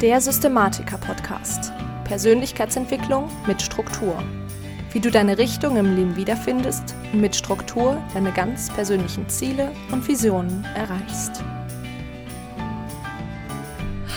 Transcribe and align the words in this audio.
Der 0.00 0.20
Systematiker-Podcast. 0.20 1.72
Persönlichkeitsentwicklung 2.04 3.28
mit 3.48 3.60
Struktur. 3.60 4.22
Wie 4.92 5.00
du 5.00 5.10
deine 5.10 5.38
Richtung 5.38 5.76
im 5.76 5.96
Leben 5.96 6.14
wiederfindest 6.14 6.94
und 7.12 7.20
mit 7.20 7.34
Struktur 7.34 8.00
deine 8.14 8.30
ganz 8.30 8.72
persönlichen 8.72 9.28
Ziele 9.28 9.72
und 9.90 10.06
Visionen 10.06 10.64
erreichst. 10.76 11.42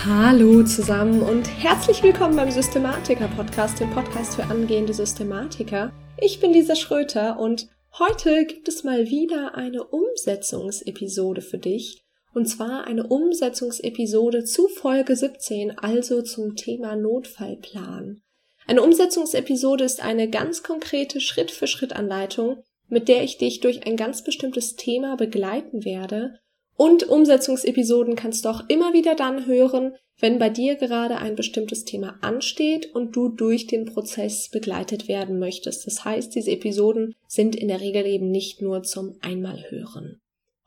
Hallo 0.05 0.63
zusammen 0.65 1.23
und 1.23 1.47
herzlich 1.47 2.03
willkommen 2.03 2.35
beim 2.35 2.51
Systematiker-Podcast, 2.51 3.79
dem 3.79 3.89
Podcast 3.89 4.35
für 4.35 4.43
angehende 4.43 4.93
Systematiker. 4.93 5.91
Ich 6.17 6.39
bin 6.39 6.53
Lisa 6.53 6.75
Schröter 6.75 7.39
und 7.39 7.69
heute 7.97 8.45
gibt 8.45 8.67
es 8.67 8.83
mal 8.83 9.07
wieder 9.07 9.55
eine 9.55 9.83
Umsetzungsepisode 9.85 11.41
für 11.41 11.57
dich 11.57 12.00
und 12.33 12.47
zwar 12.47 12.85
eine 12.85 13.07
Umsetzungsepisode 13.07 14.43
zu 14.43 14.67
Folge 14.67 15.15
17, 15.15 15.77
also 15.77 16.21
zum 16.21 16.55
Thema 16.55 16.95
Notfallplan. 16.95 18.21
Eine 18.67 18.83
Umsetzungsepisode 18.83 19.83
ist 19.83 20.01
eine 20.01 20.29
ganz 20.29 20.63
konkrete 20.63 21.19
Schritt-für-Schritt-Anleitung, 21.19 22.63
mit 22.87 23.07
der 23.07 23.23
ich 23.23 23.37
dich 23.37 23.59
durch 23.59 23.85
ein 23.85 23.97
ganz 23.97 24.23
bestimmtes 24.23 24.75
Thema 24.75 25.15
begleiten 25.15 25.83
werde. 25.83 26.39
Und 26.75 27.07
Umsetzungsepisoden 27.07 28.15
kannst 28.15 28.45
du 28.45 28.49
auch 28.49 28.63
immer 28.69 28.93
wieder 28.93 29.15
dann 29.15 29.45
hören, 29.45 29.95
wenn 30.19 30.39
bei 30.39 30.49
dir 30.49 30.75
gerade 30.75 31.17
ein 31.17 31.35
bestimmtes 31.35 31.83
Thema 31.83 32.17
ansteht 32.21 32.93
und 32.93 33.15
du 33.15 33.29
durch 33.29 33.67
den 33.67 33.85
Prozess 33.85 34.49
begleitet 34.49 35.07
werden 35.07 35.39
möchtest. 35.39 35.87
Das 35.87 36.05
heißt, 36.05 36.35
diese 36.35 36.51
Episoden 36.51 37.15
sind 37.27 37.55
in 37.55 37.67
der 37.67 37.81
Regel 37.81 38.05
eben 38.05 38.29
nicht 38.29 38.61
nur 38.61 38.83
zum 38.83 39.17
Einmalhören. 39.21 40.21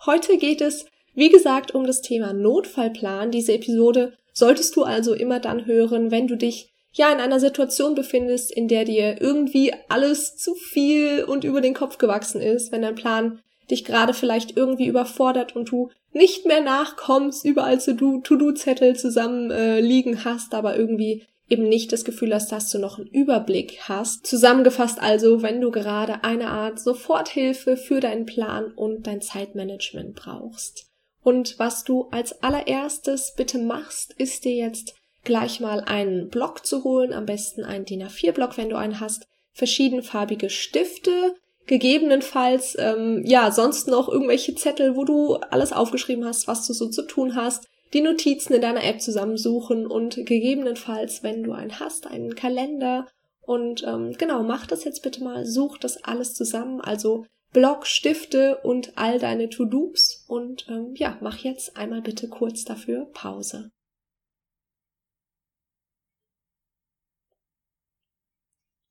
Heute 0.04 0.36
geht 0.36 0.60
es 0.60 0.86
wie 1.14 1.30
gesagt, 1.30 1.74
um 1.74 1.86
das 1.86 2.02
Thema 2.02 2.32
Notfallplan. 2.32 3.30
Diese 3.30 3.52
Episode 3.52 4.14
solltest 4.32 4.76
du 4.76 4.82
also 4.82 5.14
immer 5.14 5.40
dann 5.40 5.66
hören, 5.66 6.10
wenn 6.10 6.26
du 6.26 6.36
dich 6.36 6.72
ja 6.92 7.12
in 7.12 7.20
einer 7.20 7.40
Situation 7.40 7.94
befindest, 7.94 8.52
in 8.52 8.68
der 8.68 8.84
dir 8.84 9.20
irgendwie 9.20 9.72
alles 9.88 10.36
zu 10.36 10.54
viel 10.54 11.24
und 11.24 11.44
über 11.44 11.60
den 11.60 11.74
Kopf 11.74 11.98
gewachsen 11.98 12.40
ist, 12.40 12.72
wenn 12.72 12.82
dein 12.82 12.94
Plan 12.94 13.40
dich 13.70 13.84
gerade 13.84 14.12
vielleicht 14.12 14.56
irgendwie 14.56 14.86
überfordert 14.86 15.56
und 15.56 15.70
du 15.70 15.90
nicht 16.12 16.46
mehr 16.46 16.60
nachkommst, 16.60 17.44
überall 17.44 17.78
To-Do-Zettel 17.78 18.94
zusammen 18.94 19.50
äh, 19.50 19.80
liegen 19.80 20.24
hast, 20.24 20.54
aber 20.54 20.76
irgendwie 20.76 21.24
eben 21.48 21.68
nicht 21.68 21.92
das 21.92 22.04
Gefühl 22.04 22.32
hast, 22.34 22.52
dass 22.52 22.70
du 22.70 22.78
noch 22.78 22.98
einen 22.98 23.08
Überblick 23.08 23.80
hast. 23.82 24.26
Zusammengefasst 24.26 25.00
also, 25.00 25.42
wenn 25.42 25.60
du 25.60 25.70
gerade 25.70 26.24
eine 26.24 26.48
Art 26.48 26.78
Soforthilfe 26.78 27.76
für 27.76 28.00
deinen 28.00 28.26
Plan 28.26 28.72
und 28.74 29.06
dein 29.06 29.20
Zeitmanagement 29.20 30.14
brauchst. 30.14 30.93
Und 31.24 31.58
was 31.58 31.84
du 31.84 32.08
als 32.10 32.42
allererstes 32.42 33.32
bitte 33.34 33.58
machst, 33.58 34.12
ist 34.12 34.44
dir 34.44 34.54
jetzt 34.54 34.94
gleich 35.24 35.58
mal 35.58 35.80
einen 35.80 36.28
Block 36.28 36.64
zu 36.66 36.84
holen, 36.84 37.14
am 37.14 37.24
besten 37.24 37.64
einen 37.64 37.86
DIN 37.86 38.04
A4-Block, 38.04 38.58
wenn 38.58 38.68
du 38.68 38.76
einen 38.76 39.00
hast, 39.00 39.26
verschiedenfarbige 39.54 40.50
Stifte, 40.50 41.34
gegebenenfalls 41.66 42.76
ähm, 42.78 43.22
ja 43.24 43.50
sonst 43.50 43.88
noch 43.88 44.08
irgendwelche 44.10 44.54
Zettel, 44.54 44.96
wo 44.96 45.04
du 45.04 45.36
alles 45.36 45.72
aufgeschrieben 45.72 46.26
hast, 46.26 46.46
was 46.46 46.66
du 46.66 46.74
so 46.74 46.90
zu 46.90 47.02
tun 47.02 47.34
hast, 47.34 47.68
die 47.94 48.02
Notizen 48.02 48.52
in 48.52 48.60
deiner 48.60 48.84
App 48.84 49.00
zusammensuchen 49.00 49.86
und 49.86 50.16
gegebenenfalls, 50.26 51.22
wenn 51.22 51.42
du 51.42 51.52
einen 51.52 51.80
hast, 51.80 52.06
einen 52.06 52.34
Kalender. 52.34 53.06
Und 53.40 53.82
ähm, 53.84 54.12
genau, 54.18 54.42
mach 54.42 54.66
das 54.66 54.84
jetzt 54.84 55.02
bitte 55.02 55.24
mal, 55.24 55.46
such 55.46 55.78
das 55.78 56.02
alles 56.04 56.34
zusammen, 56.34 56.82
also 56.82 57.24
Block, 57.54 57.86
Stifte 57.86 58.58
und 58.58 58.98
all 58.98 59.18
deine 59.18 59.48
To-Dos. 59.48 60.24
Und 60.28 60.66
ähm, 60.68 60.94
ja, 60.96 61.16
mach 61.22 61.38
jetzt 61.38 61.78
einmal 61.78 62.02
bitte 62.02 62.28
kurz 62.28 62.64
dafür 62.64 63.06
Pause. 63.14 63.70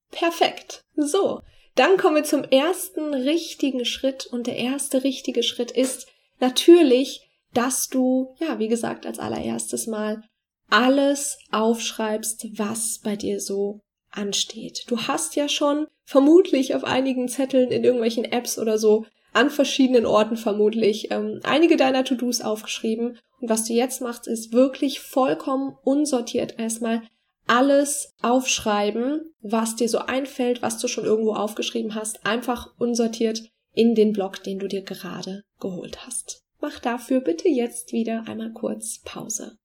Perfekt. 0.09 0.81
So, 0.95 1.41
dann 1.75 1.97
kommen 1.97 2.16
wir 2.16 2.23
zum 2.23 2.44
ersten 2.44 3.13
richtigen 3.13 3.84
Schritt. 3.84 4.25
Und 4.25 4.47
der 4.47 4.56
erste 4.56 5.03
richtige 5.03 5.44
Schritt 5.44 5.72
ist 5.72 6.07
natürlich, 6.40 7.30
dass 7.53 7.90
du, 7.90 8.34
ja, 8.40 8.59
wie 8.59 8.69
gesagt, 8.69 9.06
als 9.06 9.19
allererstes 9.19 9.88
mal 9.88 10.24
alles 10.69 11.38
aufschreibst, 11.51 12.57
was 12.57 13.00
bei 13.03 13.18
dir 13.18 13.41
so 13.41 13.81
ansteht. 14.09 14.85
Du 14.88 15.01
hast 15.01 15.35
ja 15.35 15.50
schon 15.50 15.88
vermutlich 16.06 16.75
auf 16.75 16.84
einigen 16.84 17.28
Zetteln 17.28 17.72
in 17.72 17.84
irgendwelchen 17.84 18.25
Apps 18.25 18.59
oder 18.59 18.78
so 18.78 19.06
an 19.34 19.50
verschiedenen 19.50 20.06
Orten 20.06 20.38
vermutlich 20.38 21.12
ähm, 21.12 21.40
einige 21.44 21.75
deiner 21.75 22.03
To-Dos 22.03 22.41
aufgeschrieben. 22.41 23.19
Und 23.40 23.50
was 23.50 23.66
du 23.66 23.74
jetzt 23.74 24.02
machst, 24.02 24.28
ist 24.28 24.53
wirklich 24.53 25.00
vollkommen 25.00 25.75
unsortiert 25.84 26.59
erstmal 26.59 27.02
alles 27.47 28.13
aufschreiben, 28.22 29.34
was 29.42 29.75
dir 29.75 29.90
so 29.90 30.00
einfällt, 30.00 30.62
was 30.62 30.78
du 30.78 30.88
schon 30.88 31.03
irgendwo 31.03 31.34
aufgeschrieben 31.34 31.96
hast, 31.96 32.25
einfach 32.25 32.74
unsortiert 32.80 33.44
in 33.74 33.96
den 33.96 34.13
Blog, 34.13 34.44
den 34.44 34.59
du 34.59 34.68
dir 34.68 34.84
gerade 34.84 35.44
geholt 35.59 36.06
hast. 36.06 36.44
Mach 36.62 36.80
dafür 36.80 37.19
bitte 37.19 37.50
jetzt 37.50 37.92
wieder 37.92 38.24
einmal 38.28 38.53
kurz 38.53 39.02
Pause. 39.03 39.58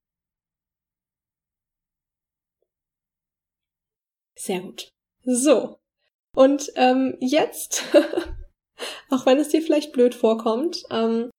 Sehr 4.35 4.61
gut. 4.61 4.89
So. 5.25 5.78
Und 6.39 6.71
ähm, 6.77 7.17
jetzt, 7.19 7.83
auch 9.11 9.27
wenn 9.27 9.39
es 9.39 9.49
dir 9.49 9.61
vielleicht 9.61 9.91
blöd 9.91 10.15
vorkommt, 10.15 10.85
ähm, 10.89 11.31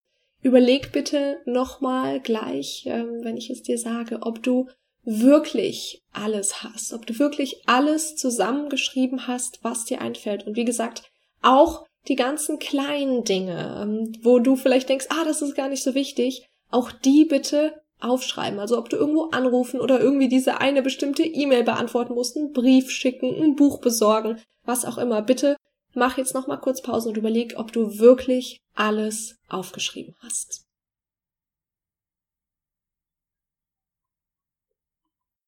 überleg 0.42 0.92
bitte 0.92 1.38
nochmal 1.46 2.20
gleich, 2.20 2.84
ähm, 2.86 3.24
wenn 3.24 3.38
ich 3.38 3.50
es 3.50 3.64
dir 3.64 3.78
sage, 3.78 4.20
ob 4.24 4.44
du 4.44 4.68
wirklich 5.06 6.02
alles 6.12 6.64
hast, 6.64 6.92
ob 6.92 7.06
du 7.06 7.18
wirklich 7.18 7.62
alles 7.66 8.18
zusammengeschrieben 8.18 9.26
hast, 9.26 9.64
was 9.64 9.86
dir 9.86 10.02
einfällt. 10.02 10.46
Und 10.46 10.58
wie 10.58 10.66
gesagt, 10.66 11.09
auch 11.42 11.86
die 12.09 12.18
ganzen 12.18 12.59
kleinen 12.59 13.24
Dinge, 13.24 13.80
ähm, 13.82 14.12
wo 14.22 14.40
du 14.40 14.58
vielleicht 14.58 14.90
denkst, 14.90 15.08
ah, 15.12 15.24
das 15.24 15.42
ist 15.42 15.56
gar 15.56 15.70
nicht 15.70 15.82
so 15.82 15.96
wichtig, 15.96 16.46
auch 16.72 16.92
die 16.92 17.24
bitte 17.24 17.82
aufschreiben. 18.00 18.60
Also 18.60 18.78
ob 18.78 18.90
du 18.90 18.98
irgendwo 18.98 19.26
anrufen 19.32 19.80
oder 19.80 20.00
irgendwie 20.00 20.28
diese 20.28 20.60
eine 20.60 20.82
bestimmte 20.82 21.24
E-Mail 21.24 21.64
beantworten 21.64 22.14
musst, 22.14 22.38
einen 22.38 22.54
Brief 22.54 22.90
schicken, 22.92 23.34
ein 23.42 23.56
Buch 23.56 23.80
besorgen, 23.80 24.42
was 24.64 24.86
auch 24.86 24.98
immer. 24.98 25.22
Bitte 25.22 25.58
mach 25.94 26.18
jetzt 26.18 26.34
noch 26.34 26.48
mal 26.48 26.58
kurz 26.58 26.82
Pause 26.82 27.09
und 27.09 27.18
überleg, 27.18 27.56
ob 27.58 27.72
du 27.72 28.00
wirklich 28.00 28.59
alles 28.76 29.36
aufgeschrieben 29.50 30.16
hast. 30.22 30.66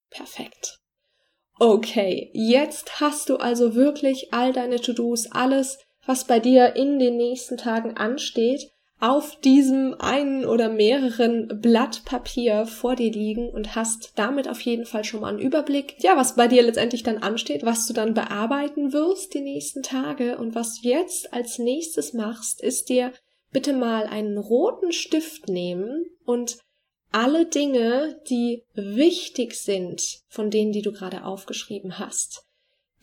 Perfekt. 0.09 0.79
Okay, 1.57 2.31
jetzt 2.33 2.99
hast 2.99 3.29
du 3.29 3.37
also 3.37 3.75
wirklich 3.75 4.33
all 4.33 4.51
deine 4.51 4.81
To-Dos, 4.81 5.31
alles, 5.31 5.77
was 6.05 6.25
bei 6.25 6.39
dir 6.39 6.75
in 6.75 6.99
den 6.99 7.17
nächsten 7.17 7.55
Tagen 7.55 7.95
ansteht 7.95 8.71
auf 9.01 9.39
diesem 9.39 9.95
einen 9.99 10.45
oder 10.45 10.69
mehreren 10.69 11.59
Blatt 11.59 12.05
Papier 12.05 12.67
vor 12.67 12.95
dir 12.95 13.11
liegen 13.11 13.49
und 13.49 13.75
hast 13.75 14.13
damit 14.15 14.47
auf 14.47 14.61
jeden 14.61 14.85
Fall 14.85 15.03
schon 15.03 15.21
mal 15.21 15.29
einen 15.29 15.39
Überblick, 15.39 15.95
ja, 16.03 16.15
was 16.15 16.35
bei 16.35 16.47
dir 16.47 16.61
letztendlich 16.61 17.01
dann 17.01 17.17
ansteht, 17.17 17.65
was 17.65 17.87
du 17.87 17.93
dann 17.93 18.13
bearbeiten 18.13 18.93
wirst 18.93 19.33
die 19.33 19.41
nächsten 19.41 19.81
Tage. 19.81 20.37
Und 20.37 20.53
was 20.53 20.79
du 20.79 20.89
jetzt 20.89 21.33
als 21.33 21.57
nächstes 21.57 22.13
machst, 22.13 22.61
ist 22.61 22.89
dir 22.89 23.11
bitte 23.51 23.73
mal 23.73 24.05
einen 24.05 24.37
roten 24.37 24.91
Stift 24.91 25.49
nehmen 25.49 26.05
und 26.23 26.59
alle 27.11 27.47
Dinge, 27.47 28.21
die 28.29 28.63
wichtig 28.75 29.55
sind, 29.55 30.21
von 30.29 30.51
denen, 30.51 30.71
die 30.71 30.83
du 30.83 30.91
gerade 30.91 31.25
aufgeschrieben 31.25 31.97
hast, 31.97 32.45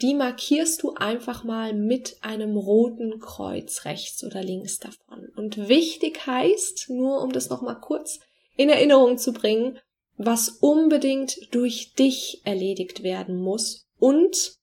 die 0.00 0.14
markierst 0.14 0.82
du 0.82 0.94
einfach 0.94 1.44
mal 1.44 1.74
mit 1.74 2.18
einem 2.22 2.56
roten 2.56 3.18
Kreuz 3.18 3.84
rechts 3.84 4.22
oder 4.24 4.42
links 4.42 4.78
davon. 4.78 5.28
Und 5.36 5.68
wichtig 5.68 6.26
heißt, 6.26 6.90
nur 6.90 7.22
um 7.22 7.32
das 7.32 7.48
nochmal 7.48 7.80
kurz 7.80 8.20
in 8.56 8.68
Erinnerung 8.68 9.18
zu 9.18 9.32
bringen, 9.32 9.78
was 10.16 10.48
unbedingt 10.48 11.54
durch 11.54 11.94
dich 11.94 12.42
erledigt 12.44 13.02
werden 13.02 13.36
muss 13.36 13.86
und 13.98 14.56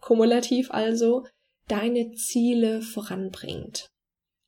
kumulativ 0.00 0.70
also 0.70 1.24
deine 1.68 2.12
Ziele 2.12 2.82
voranbringt. 2.82 3.91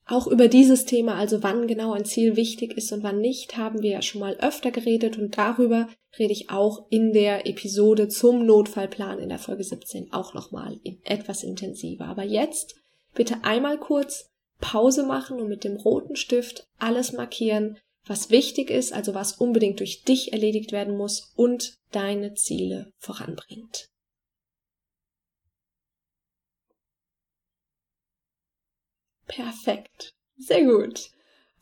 Auch 0.07 0.27
über 0.27 0.49
dieses 0.49 0.85
Thema, 0.85 1.15
also 1.15 1.43
wann 1.43 1.67
genau 1.67 1.93
ein 1.93 2.05
Ziel 2.05 2.37
wichtig 2.37 2.77
ist 2.77 2.93
und 2.93 3.03
wann 3.03 3.21
nicht, 3.21 3.57
haben 3.57 3.83
wir 3.83 3.91
ja 3.91 4.03
schon 4.03 4.21
mal 4.21 4.37
öfter 4.37 4.71
geredet 4.71 5.19
und 5.19 5.39
darüber 5.39 5.89
rede 6.19 6.33
ich 6.33 6.51
auch 6.51 6.87
in 6.91 7.13
der 7.13 7.47
Episode 7.47 8.09
zum 8.09 8.45
Notfallplan 8.45 9.19
in 9.19 9.31
der 9.31 9.39
Folge 9.39 9.65
17 9.65 10.13
auch 10.13 10.35
nochmal 10.35 10.79
etwas 11.05 11.43
intensiver. 11.43 12.05
Aber 12.05 12.23
jetzt 12.23 12.77
bitte 13.15 13.45
einmal 13.45 13.79
kurz 13.79 14.31
Pause 14.61 15.05
machen 15.05 15.41
und 15.41 15.49
mit 15.49 15.65
dem 15.65 15.77
roten 15.77 16.17
Stift 16.17 16.69
alles 16.79 17.13
markieren, 17.13 17.79
was 18.07 18.29
wichtig 18.29 18.71
ist, 18.71 18.93
also 18.93 19.15
was 19.15 19.33
unbedingt 19.33 19.81
durch 19.81 20.03
dich 20.03 20.33
erledigt 20.33 20.73
werden 20.73 20.97
muss 20.97 21.33
und 21.35 21.79
deine 21.93 22.35
Ziele 22.35 22.93
voranbringt. 22.99 23.89
Perfekt. 29.27 30.15
Sehr 30.37 30.65
gut. 30.65 31.11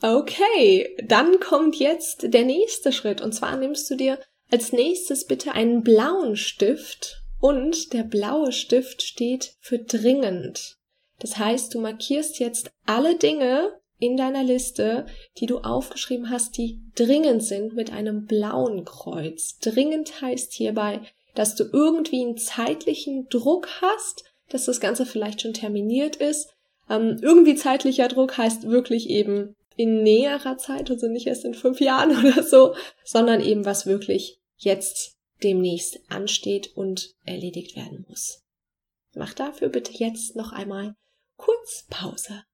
Okay, 0.03 0.97
dann 1.05 1.39
kommt 1.39 1.77
jetzt 1.77 2.33
der 2.33 2.45
nächste 2.45 2.93
Schritt. 2.93 3.21
Und 3.21 3.33
zwar 3.33 3.57
nimmst 3.57 3.89
du 3.91 3.97
dir 3.97 4.19
als 4.51 4.73
nächstes 4.73 5.27
bitte 5.27 5.53
einen 5.53 5.83
blauen 5.83 6.37
Stift 6.37 7.23
und 7.41 7.93
der 7.93 8.03
blaue 8.03 8.53
Stift 8.53 9.03
steht 9.03 9.57
für 9.61 9.79
dringend. 9.79 10.77
Das 11.19 11.39
heißt, 11.39 11.73
du 11.75 11.81
markierst 11.81 12.41
jetzt 12.41 12.71
alle 12.85 13.17
Dinge 13.17 13.81
in 13.99 14.17
deiner 14.17 14.43
Liste, 14.43 15.07
die 15.39 15.47
du 15.47 15.59
aufgeschrieben 15.59 16.31
hast, 16.31 16.59
die 16.59 16.81
dringend 16.97 17.45
sind 17.45 17.75
mit 17.75 17.93
einem 17.93 18.27
blauen 18.27 18.85
Kreuz. 18.85 19.59
Dringend 19.61 20.21
heißt 20.21 20.53
hierbei, 20.53 21.01
dass 21.35 21.55
du 21.55 21.65
irgendwie 21.73 22.23
einen 22.23 22.37
zeitlichen 22.37 23.29
Druck 23.29 23.69
hast, 23.81 24.25
dass 24.49 24.65
das 24.65 24.81
Ganze 24.81 25.07
vielleicht 25.07 25.43
schon 25.43 25.55
terminiert 25.55 26.17
ist. 26.17 26.49
Ähm, 26.89 27.19
irgendwie 27.23 27.55
zeitlicher 27.55 28.09
Druck 28.09 28.37
heißt 28.39 28.69
wirklich 28.69 29.09
eben 29.09 29.55
in 29.77 30.03
näherer 30.03 30.59
Zeit, 30.59 30.91
also 30.91 31.09
nicht 31.09 31.27
erst 31.27 31.45
in 31.45 31.55
fünf 31.55 31.81
Jahren 31.81 32.17
oder 32.25 32.43
so, 32.43 32.75
sondern 33.05 33.41
eben 33.41 33.65
was 33.65 33.87
wirklich 33.87 34.39
jetzt 34.57 35.17
demnächst 35.43 36.01
ansteht 36.09 36.77
und 36.77 37.15
erledigt 37.25 37.77
werden 37.77 38.05
muss. 38.09 38.43
Mach 39.15 39.35
dafür 39.35 39.69
bitte 39.69 39.93
jetzt 39.93 40.37
noch 40.37 40.53
einmal 40.53 40.95
kurz 41.37 41.87
Pause. 41.91 42.45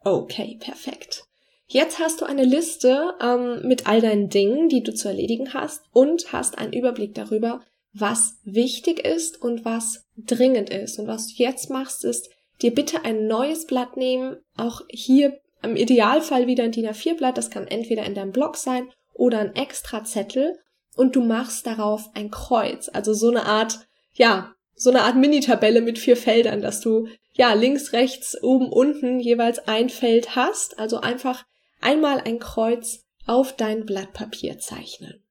Okay, 0.00 0.56
perfekt. 0.60 1.24
Jetzt 1.68 1.98
hast 1.98 2.20
du 2.20 2.26
eine 2.26 2.44
Liste 2.44 3.14
ähm, 3.20 3.66
mit 3.66 3.88
all 3.88 4.00
deinen 4.00 4.28
Dingen, 4.28 4.68
die 4.68 4.82
du 4.82 4.94
zu 4.94 5.08
erledigen 5.08 5.52
hast 5.52 5.82
und 5.92 6.32
hast 6.32 6.58
einen 6.58 6.72
Überblick 6.72 7.14
darüber, 7.14 7.64
was 7.98 8.38
wichtig 8.44 9.04
ist 9.06 9.40
und 9.40 9.64
was 9.64 10.04
dringend 10.16 10.70
ist. 10.70 10.98
Und 10.98 11.06
was 11.06 11.28
du 11.28 11.42
jetzt 11.42 11.70
machst, 11.70 12.04
ist 12.04 12.28
dir 12.62 12.74
bitte 12.74 13.04
ein 13.04 13.26
neues 13.26 13.66
Blatt 13.66 13.96
nehmen, 13.96 14.36
auch 14.56 14.82
hier 14.90 15.38
im 15.62 15.76
Idealfall 15.76 16.46
wieder 16.46 16.64
ein 16.64 16.72
DIN 16.72 16.86
A4-Blatt, 16.86 17.36
das 17.36 17.50
kann 17.50 17.66
entweder 17.66 18.04
in 18.04 18.14
deinem 18.14 18.32
Blog 18.32 18.56
sein 18.56 18.90
oder 19.14 19.40
ein 19.40 19.54
extra 19.54 20.04
Zettel 20.04 20.58
und 20.94 21.16
du 21.16 21.22
machst 21.22 21.66
darauf 21.66 22.10
ein 22.14 22.30
Kreuz, 22.30 22.88
also 22.92 23.12
so 23.12 23.28
eine 23.30 23.44
Art, 23.44 23.80
ja, 24.14 24.52
so 24.74 24.90
eine 24.90 25.02
Art 25.02 25.16
Mini-Tabelle 25.16 25.80
mit 25.80 25.98
vier 25.98 26.16
Feldern, 26.16 26.60
dass 26.60 26.80
du 26.80 27.08
ja 27.32 27.52
links, 27.54 27.92
rechts, 27.92 28.36
oben, 28.42 28.70
unten 28.70 29.20
jeweils 29.20 29.66
ein 29.66 29.88
Feld 29.88 30.36
hast, 30.36 30.78
also 30.78 31.00
einfach 31.00 31.44
einmal 31.80 32.20
ein 32.20 32.38
Kreuz 32.38 33.04
auf 33.26 33.56
dein 33.56 33.84
Blatt 33.86 34.12
Papier 34.12 34.58
zeichnen. 34.58 35.25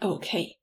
Okay. 0.00 0.56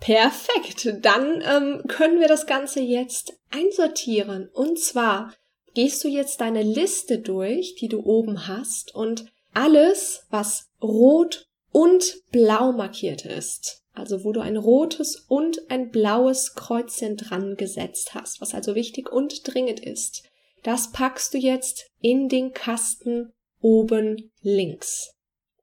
Perfekt. 0.00 0.88
Dann 1.02 1.42
ähm, 1.46 1.82
können 1.86 2.18
wir 2.18 2.28
das 2.28 2.46
Ganze 2.46 2.80
jetzt 2.80 3.34
einsortieren. 3.50 4.48
Und 4.52 4.78
zwar 4.80 5.32
gehst 5.74 6.02
du 6.02 6.08
jetzt 6.08 6.40
deine 6.40 6.62
Liste 6.62 7.18
durch, 7.18 7.76
die 7.76 7.88
du 7.88 8.02
oben 8.02 8.48
hast, 8.48 8.94
und 8.94 9.26
alles, 9.54 10.26
was 10.30 10.70
rot 10.82 11.46
und 11.70 12.22
blau 12.30 12.72
markiert 12.72 13.24
ist, 13.24 13.82
also 13.94 14.24
wo 14.24 14.32
du 14.32 14.40
ein 14.40 14.56
rotes 14.56 15.16
und 15.28 15.70
ein 15.70 15.90
blaues 15.90 16.54
Kreuzchen 16.54 17.16
dran 17.16 17.56
gesetzt 17.56 18.14
hast, 18.14 18.40
was 18.40 18.54
also 18.54 18.74
wichtig 18.74 19.10
und 19.10 19.46
dringend 19.46 19.80
ist, 19.80 20.24
das 20.62 20.92
packst 20.92 21.34
du 21.34 21.38
jetzt 21.38 21.90
in 22.00 22.28
den 22.28 22.52
Kasten 22.52 23.32
oben 23.60 24.30
links. 24.40 25.14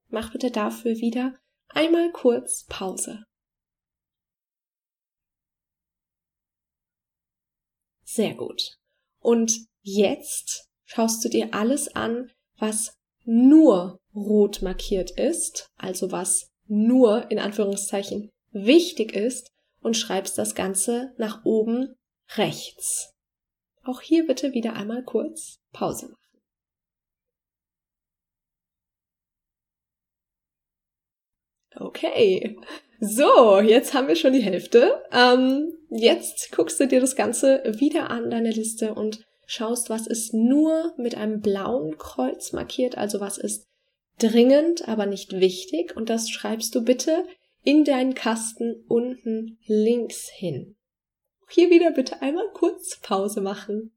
Mach 0.10 0.32
bitte 0.32 0.52
dafür 0.52 0.98
wieder 0.98 1.36
einmal 1.70 2.12
kurz 2.12 2.66
Pause. 2.68 3.24
Sehr 8.04 8.34
gut. 8.34 8.78
Und 9.20 9.68
jetzt 9.82 10.68
schaust 10.86 11.24
du 11.24 11.30
dir 11.30 11.54
alles 11.54 11.96
an, 11.96 12.32
was 12.58 12.98
nur 13.24 14.00
rot 14.16 14.62
markiert 14.62 15.12
ist, 15.12 15.70
also 15.76 16.12
was 16.12 16.50
nur 16.66 17.30
in 17.32 17.40
Anführungszeichen 17.40 18.32
wichtig 18.52 19.14
ist 19.14 19.52
und 19.82 19.96
schreibst 19.96 20.38
das 20.38 20.56
Ganze 20.56 21.14
nach 21.18 21.46
oben 21.46 21.96
rechts. 22.36 23.14
Auch 23.84 24.02
hier 24.02 24.26
bitte 24.26 24.54
wieder 24.54 24.74
einmal 24.74 25.04
kurz 25.04 25.60
Pause 25.72 26.10
machen. 26.10 26.29
Okay. 31.80 32.58
So, 33.00 33.60
jetzt 33.60 33.94
haben 33.94 34.10
wir 34.10 34.18
schon 34.18 34.34
die 34.34 34.44
Hälfte. 34.44 35.02
Ähm, 35.12 35.74
jetzt 35.90 36.52
guckst 36.52 36.80
du 36.80 36.88
dir 36.88 37.00
das 37.00 37.16
Ganze 37.16 37.64
wieder 37.78 38.10
an, 38.10 38.30
deine 38.30 38.52
Liste, 38.52 38.94
und 38.94 39.26
schaust, 39.46 39.90
was 39.90 40.06
ist 40.06 40.34
nur 40.34 40.94
mit 40.98 41.16
einem 41.16 41.40
blauen 41.40 41.98
Kreuz 41.98 42.52
markiert, 42.52 42.98
also 42.98 43.22
was 43.22 43.38
ist 43.38 43.68
dringend, 44.20 44.88
aber 44.88 45.06
nicht 45.06 45.32
wichtig. 45.32 45.96
Und 45.96 46.10
das 46.10 46.30
schreibst 46.30 46.76
du 46.76 46.84
bitte 46.84 47.26
in 47.64 47.86
deinen 47.86 48.14
Kasten 48.14 48.84
unten 48.88 49.58
links 49.66 50.30
hin. 50.30 50.76
Hier 51.50 51.70
wieder 51.70 51.92
bitte 51.92 52.22
einmal 52.22 52.50
kurz 52.54 53.00
Pause 53.00 53.42
machen. 53.42 53.94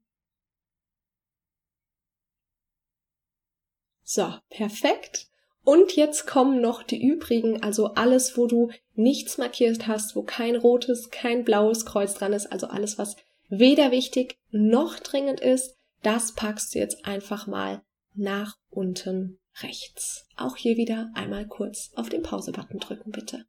So, 4.03 4.33
perfekt. 4.49 5.27
Und 5.63 5.95
jetzt 5.95 6.27
kommen 6.27 6.59
noch 6.59 6.83
die 6.83 7.01
übrigen, 7.01 7.63
also 7.63 7.93
alles, 7.93 8.37
wo 8.37 8.47
du 8.47 8.69
nichts 8.95 9.37
markiert 9.37 9.87
hast, 9.87 10.15
wo 10.15 10.23
kein 10.23 10.57
rotes, 10.57 11.09
kein 11.09 11.45
blaues 11.45 11.85
Kreuz 11.85 12.13
dran 12.15 12.33
ist, 12.33 12.51
also 12.51 12.67
alles, 12.67 12.97
was 12.97 13.15
weder 13.47 13.91
wichtig 13.91 14.37
noch 14.51 14.99
dringend 14.99 15.39
ist, 15.39 15.77
das 16.01 16.33
packst 16.33 16.75
du 16.75 16.79
jetzt 16.79 17.05
einfach 17.05 17.47
mal 17.47 17.81
nach 18.13 18.57
unten 18.69 19.39
rechts. 19.61 20.27
Auch 20.35 20.57
hier 20.57 20.75
wieder 20.75 21.11
einmal 21.13 21.47
kurz 21.47 21.91
auf 21.95 22.09
den 22.09 22.23
Pause-Button 22.23 22.79
drücken, 22.79 23.11
bitte. 23.11 23.45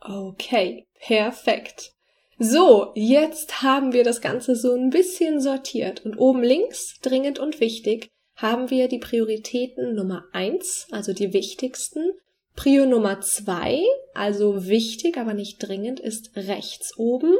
Okay, 0.00 0.86
perfekt. 1.00 1.95
So, 2.38 2.92
jetzt 2.94 3.62
haben 3.62 3.94
wir 3.94 4.04
das 4.04 4.20
Ganze 4.20 4.56
so 4.56 4.74
ein 4.74 4.90
bisschen 4.90 5.40
sortiert 5.40 6.04
und 6.04 6.18
oben 6.18 6.42
links, 6.42 6.98
dringend 7.00 7.38
und 7.38 7.60
wichtig, 7.60 8.10
haben 8.34 8.68
wir 8.68 8.88
die 8.88 8.98
Prioritäten 8.98 9.94
Nummer 9.94 10.24
eins, 10.32 10.86
also 10.90 11.14
die 11.14 11.32
wichtigsten. 11.32 12.12
Prio 12.54 12.84
Nummer 12.84 13.20
zwei, 13.22 13.82
also 14.14 14.66
wichtig, 14.66 15.16
aber 15.16 15.32
nicht 15.32 15.58
dringend, 15.58 15.98
ist 15.98 16.30
rechts 16.36 16.98
oben. 16.98 17.34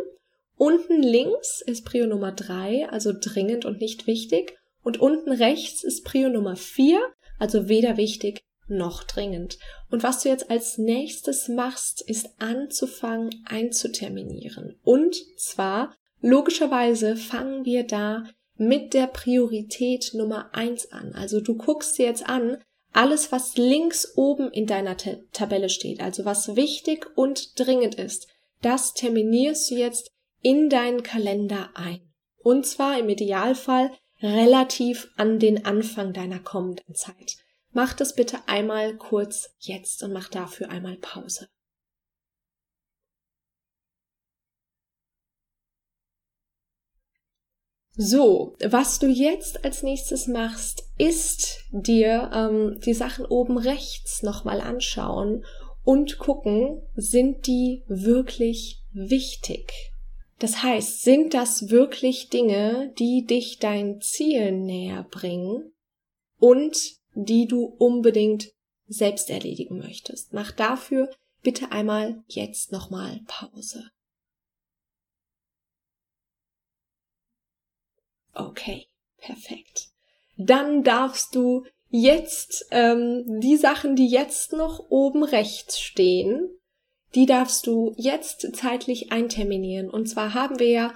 Unten 0.57 1.03
links 1.03 1.61
ist 1.61 1.85
Prio 1.85 2.07
Nummer 2.07 2.33
drei, 2.33 2.89
also 2.89 3.13
dringend 3.19 3.67
und 3.67 3.81
nicht 3.81 4.07
wichtig. 4.07 4.57
Und 4.83 5.01
unten 5.01 5.33
rechts 5.33 5.85
ist 5.85 6.05
Prio 6.05 6.31
Nummer 6.31 6.57
vier, 6.57 7.01
also 7.39 7.69
weder 7.69 7.99
wichtig 7.99 8.41
noch 8.69 9.05
dringend. 9.05 9.59
Und 9.91 10.03
was 10.03 10.23
du 10.23 10.29
jetzt 10.29 10.51
als 10.51 10.79
nächstes 10.79 11.49
machst, 11.49 12.01
ist 12.03 12.31
anzufangen 12.39 13.45
einzuterminieren. 13.47 14.79
Und 14.83 15.17
zwar, 15.39 15.95
logischerweise 16.21 17.17
fangen 17.17 17.65
wir 17.65 17.85
da 17.85 18.25
mit 18.57 18.95
der 18.95 19.07
Priorität 19.07 20.13
Nummer 20.15 20.55
eins 20.55 20.91
an. 20.93 21.13
Also 21.15 21.41
du 21.41 21.57
guckst 21.57 21.99
dir 21.99 22.07
jetzt 22.07 22.29
an, 22.29 22.59
alles, 22.93 23.31
was 23.31 23.57
links 23.59 24.17
oben 24.17 24.51
in 24.51 24.67
deiner 24.67 24.97
Tabelle 24.97 25.69
steht, 25.69 26.01
also 26.01 26.25
was 26.25 26.57
wichtig 26.57 27.07
und 27.15 27.59
dringend 27.61 27.97
ist, 27.97 28.27
das 28.63 28.95
terminierst 28.95 29.71
du 29.71 29.75
jetzt 29.75 30.11
in 30.41 30.71
deinen 30.71 31.03
Kalender 31.03 31.71
ein. 31.75 32.01
Und 32.39 32.65
zwar 32.65 32.99
im 32.99 33.09
Idealfall 33.09 33.91
relativ 34.23 35.11
an 35.17 35.39
den 35.39 35.67
Anfang 35.67 36.15
deiner 36.15 36.39
kommenden 36.39 36.95
Zeit. 36.95 37.37
Mach 37.77 37.93
das 37.93 38.15
bitte 38.15 38.39
einmal 38.47 38.97
kurz 38.97 39.55
jetzt 39.59 40.03
und 40.03 40.11
mach 40.11 40.31
dafür 40.31 40.71
einmal 40.71 40.97
Pause. 40.97 41.47
So, 47.95 48.57
was 48.65 48.99
du 48.99 49.09
jetzt 49.09 49.63
als 49.63 49.83
nächstes 49.83 50.27
machst, 50.27 50.85
ist 50.97 51.65
dir 51.71 52.31
ähm, 52.33 52.81
die 52.81 52.95
Sachen 52.95 53.27
oben 53.27 53.59
rechts 53.59 54.23
nochmal 54.23 54.63
anschauen 54.63 55.45
und 55.85 56.17
gucken, 56.17 56.81
sind 56.95 57.47
die 57.47 57.85
wirklich 57.89 58.83
wichtig? 58.95 59.93
Das 60.39 60.63
heißt, 60.63 61.03
sind 61.03 61.35
das 61.35 61.69
wirklich 61.69 62.31
Dinge, 62.31 62.95
die 62.99 63.27
dich 63.27 63.59
dein 63.59 64.01
Ziel 64.01 64.53
näher 64.53 65.07
bringen? 65.11 65.75
Und 66.39 66.97
die 67.17 67.47
du 67.47 67.65
unbedingt 67.65 68.53
selbst 68.87 69.31
erledigen 69.31 69.79
möchtest. 69.79 70.33
Mach 70.33 70.53
dafür 70.53 71.11
bitte 71.43 71.73
einmal 71.73 72.23
jetzt 72.29 72.73
nochmal 72.73 73.21
Pause. 73.27 73.91
Okay, 78.35 78.87
perfekt. 79.17 79.89
Dann 80.37 80.85
darfst 80.85 81.35
du 81.35 81.65
jetzt 81.89 82.67
ähm, 82.71 83.41
die 83.41 83.57
Sachen, 83.57 83.97
die 83.97 84.09
jetzt 84.09 84.53
noch 84.53 84.91
oben 84.91 85.25
rechts 85.25 85.81
stehen, 85.81 86.51
die 87.15 87.25
darfst 87.25 87.67
du 87.67 87.95
jetzt 87.97 88.55
zeitlich 88.55 89.11
einterminieren. 89.11 89.89
Und 89.89 90.07
zwar 90.07 90.35
haben 90.35 90.59
wir 90.59 90.69
ja 90.69 90.95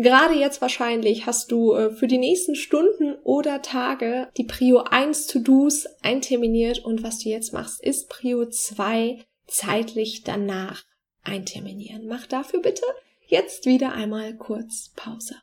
Gerade 0.00 0.32
jetzt 0.34 0.62
wahrscheinlich 0.62 1.26
hast 1.26 1.52
du 1.52 1.74
äh, 1.74 1.90
für 1.90 2.06
die 2.06 2.16
nächsten 2.16 2.54
Stunden 2.54 3.16
oder 3.22 3.60
Tage 3.60 4.30
die 4.38 4.44
Prio 4.44 4.78
1 4.78 5.26
To-Dos 5.26 5.86
einterminiert 6.00 6.78
und 6.78 7.02
was 7.02 7.18
du 7.18 7.28
jetzt 7.28 7.52
machst, 7.52 7.82
ist 7.82 8.08
Prio 8.08 8.46
2 8.46 9.22
zeitlich 9.46 10.22
danach 10.22 10.84
einterminieren. 11.22 12.06
Mach 12.06 12.26
dafür 12.26 12.62
bitte 12.62 12.84
jetzt 13.26 13.66
wieder 13.66 13.92
einmal 13.92 14.34
kurz 14.36 14.90
Pause. 14.96 15.36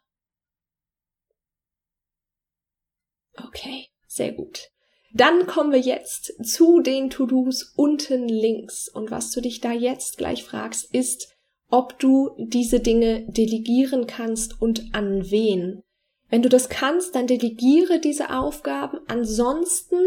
Okay, 3.35 3.85
sehr 4.07 4.31
gut. 4.31 4.71
Dann 5.13 5.45
kommen 5.45 5.71
wir 5.71 5.79
jetzt 5.79 6.33
zu 6.43 6.79
den 6.81 7.11
To-Dos 7.11 7.73
unten 7.75 8.27
links. 8.27 8.89
Und 8.89 9.11
was 9.11 9.29
du 9.29 9.41
dich 9.41 9.61
da 9.61 9.71
jetzt 9.71 10.17
gleich 10.17 10.43
fragst, 10.43 10.93
ist, 10.95 11.36
ob 11.69 11.99
du 11.99 12.31
diese 12.37 12.79
Dinge 12.79 13.25
delegieren 13.27 14.07
kannst 14.07 14.61
und 14.61 14.93
an 14.93 15.29
wen. 15.29 15.83
Wenn 16.29 16.41
du 16.41 16.49
das 16.49 16.69
kannst, 16.69 17.15
dann 17.15 17.27
delegiere 17.27 17.99
diese 17.99 18.31
Aufgaben. 18.31 18.99
Ansonsten 19.07 19.99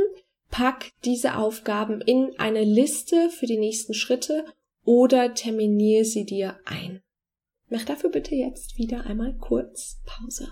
pack 0.50 0.90
diese 1.05 1.37
Aufgaben 1.37 2.00
in 2.00 2.38
eine 2.38 2.64
Liste 2.64 3.31
für 3.31 3.47
die 3.47 3.59
nächsten 3.59 3.95
Schritte 3.95 4.45
oder 4.85 5.35
terminiere 5.35 6.05
sie 6.05 6.25
dir 6.25 6.59
ein. 6.64 7.02
Mach 7.69 7.85
dafür 7.85 8.11
bitte 8.11 8.35
jetzt 8.35 8.79
wieder 8.79 9.07
einmal 9.07 9.37
kurz 9.37 10.00
Pause. 10.05 10.49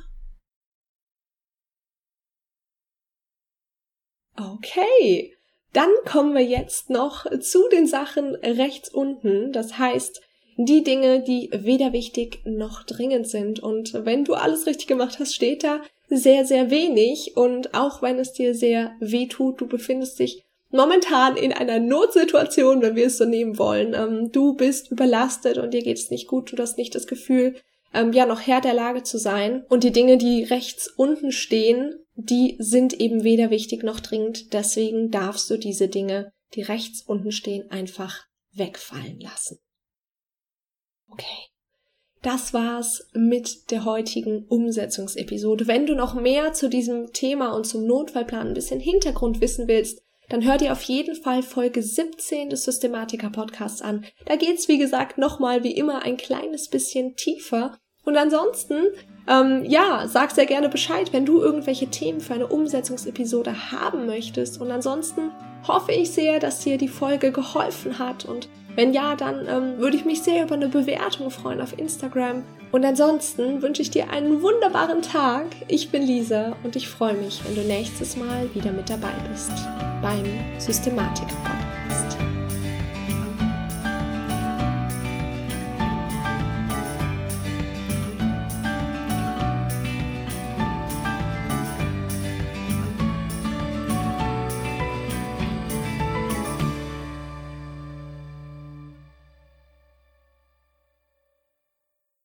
Okay, 4.36 5.34
dann 5.72 5.90
kommen 6.06 6.34
wir 6.34 6.44
jetzt 6.44 6.90
noch 6.90 7.26
zu 7.40 7.68
den 7.70 7.88
Sachen 7.88 8.36
rechts 8.36 8.88
unten. 8.88 9.52
Das 9.52 9.78
heißt, 9.78 10.22
die 10.60 10.82
Dinge, 10.82 11.22
die 11.22 11.50
weder 11.52 11.92
wichtig 11.92 12.40
noch 12.44 12.82
dringend 12.82 13.28
sind. 13.28 13.60
Und 13.60 13.94
wenn 14.04 14.24
du 14.24 14.34
alles 14.34 14.66
richtig 14.66 14.88
gemacht 14.88 15.18
hast, 15.20 15.34
steht 15.34 15.62
da 15.62 15.80
sehr, 16.08 16.44
sehr 16.44 16.70
wenig. 16.70 17.36
Und 17.36 17.74
auch 17.74 18.02
wenn 18.02 18.18
es 18.18 18.32
dir 18.32 18.54
sehr 18.54 18.90
weh 18.98 19.26
tut, 19.26 19.60
du 19.60 19.68
befindest 19.68 20.18
dich 20.18 20.42
momentan 20.70 21.36
in 21.36 21.52
einer 21.52 21.78
Notsituation, 21.78 22.82
wenn 22.82 22.96
wir 22.96 23.06
es 23.06 23.18
so 23.18 23.24
nehmen 23.24 23.56
wollen. 23.56 23.94
Ähm, 23.94 24.32
du 24.32 24.54
bist 24.54 24.90
überlastet 24.90 25.58
und 25.58 25.72
dir 25.72 25.82
geht 25.82 25.98
es 25.98 26.10
nicht 26.10 26.26
gut, 26.26 26.52
du 26.52 26.60
hast 26.60 26.76
nicht 26.76 26.94
das 26.94 27.06
Gefühl, 27.06 27.54
ähm, 27.94 28.12
ja, 28.12 28.26
noch 28.26 28.40
Herr 28.40 28.60
der 28.60 28.74
Lage 28.74 29.04
zu 29.04 29.16
sein. 29.16 29.64
Und 29.68 29.84
die 29.84 29.92
Dinge, 29.92 30.18
die 30.18 30.42
rechts 30.42 30.88
unten 30.88 31.30
stehen, 31.30 31.94
die 32.16 32.56
sind 32.58 32.98
eben 32.98 33.22
weder 33.22 33.50
wichtig 33.50 33.84
noch 33.84 34.00
dringend. 34.00 34.52
Deswegen 34.52 35.12
darfst 35.12 35.48
du 35.50 35.56
diese 35.56 35.86
Dinge, 35.86 36.32
die 36.54 36.62
rechts 36.62 37.02
unten 37.02 37.30
stehen, 37.30 37.70
einfach 37.70 38.24
wegfallen 38.52 39.20
lassen. 39.20 39.58
Okay. 41.10 41.48
Das 42.22 42.52
war's 42.52 43.08
mit 43.12 43.70
der 43.70 43.84
heutigen 43.84 44.44
Umsetzungsepisode. 44.48 45.66
Wenn 45.66 45.86
du 45.86 45.94
noch 45.94 46.14
mehr 46.14 46.52
zu 46.52 46.68
diesem 46.68 47.12
Thema 47.12 47.54
und 47.54 47.64
zum 47.64 47.86
Notfallplan 47.86 48.48
ein 48.48 48.54
bisschen 48.54 48.80
Hintergrund 48.80 49.40
wissen 49.40 49.68
willst, 49.68 50.02
dann 50.28 50.44
hör 50.44 50.58
dir 50.58 50.72
auf 50.72 50.82
jeden 50.82 51.14
Fall 51.14 51.42
Folge 51.42 51.82
17 51.82 52.50
des 52.50 52.64
Systematiker 52.64 53.30
Podcasts 53.30 53.80
an. 53.80 54.04
Da 54.26 54.36
geht's, 54.36 54.68
wie 54.68 54.78
gesagt, 54.78 55.16
nochmal 55.16 55.64
wie 55.64 55.72
immer 55.72 56.02
ein 56.02 56.16
kleines 56.16 56.68
bisschen 56.68 57.16
tiefer. 57.16 57.78
Und 58.04 58.16
ansonsten, 58.16 58.86
ähm, 59.28 59.64
ja, 59.64 60.06
sag 60.08 60.30
sehr 60.32 60.46
gerne 60.46 60.68
Bescheid, 60.68 61.12
wenn 61.12 61.24
du 61.24 61.40
irgendwelche 61.40 61.88
Themen 61.88 62.20
für 62.20 62.34
eine 62.34 62.46
Umsetzungsepisode 62.46 63.70
haben 63.72 64.06
möchtest. 64.06 64.60
Und 64.60 64.70
ansonsten 64.70 65.30
hoffe 65.66 65.92
ich 65.92 66.10
sehr, 66.10 66.40
dass 66.40 66.60
dir 66.60 66.78
die 66.78 66.88
Folge 66.88 67.32
geholfen 67.32 67.98
hat. 67.98 68.24
Und 68.24 68.48
wenn 68.78 68.92
ja, 68.92 69.16
dann 69.16 69.48
ähm, 69.48 69.78
würde 69.78 69.96
ich 69.96 70.04
mich 70.04 70.22
sehr 70.22 70.44
über 70.44 70.54
eine 70.54 70.68
Bewertung 70.68 71.32
freuen 71.32 71.60
auf 71.60 71.76
Instagram. 71.76 72.44
Und 72.70 72.84
ansonsten 72.84 73.60
wünsche 73.60 73.82
ich 73.82 73.90
dir 73.90 74.08
einen 74.10 74.40
wunderbaren 74.40 75.02
Tag. 75.02 75.46
Ich 75.66 75.90
bin 75.90 76.04
Lisa 76.04 76.54
und 76.62 76.76
ich 76.76 76.86
freue 76.86 77.14
mich, 77.14 77.42
wenn 77.44 77.56
du 77.56 77.62
nächstes 77.62 78.16
Mal 78.16 78.48
wieder 78.54 78.70
mit 78.70 78.88
dabei 78.88 79.14
bist 79.28 79.50
beim 80.00 80.24
Systematiker 80.60 81.26
Podcast. 81.26 81.77